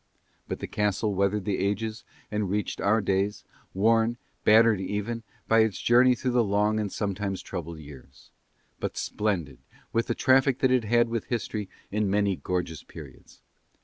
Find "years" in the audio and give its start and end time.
7.77-8.31